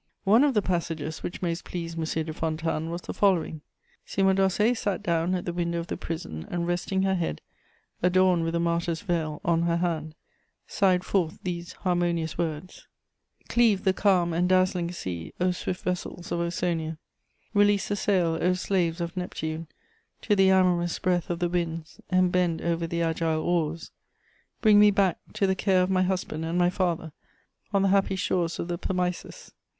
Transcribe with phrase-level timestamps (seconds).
[0.23, 2.25] One of the passages which most pleased M.
[2.25, 3.61] de Fontanes was the following:
[4.07, 7.39] "Cymodocée sat down at the window of the prison and, resting her head,
[8.01, 10.15] adorned with the martyr's veil, on her hand,
[10.65, 12.87] sighed forth these harmonious words:
[13.47, 16.97] "'Cleave the calm and dazzling sea, O swift vessels of Ausonia;
[17.53, 19.67] release the sail, O slaves of Neptune,
[20.23, 23.91] to the amorous breath of the winds, and bend over the agile oars.
[24.61, 27.11] Bring me back to the care of my husband and my father,
[27.71, 29.51] on the happy shores of the Pamisus!